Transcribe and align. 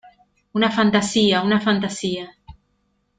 ¡una 0.53 0.71
fantasía!¡ 0.71 1.43
una 1.45 1.61
fantasía!... 1.61 2.35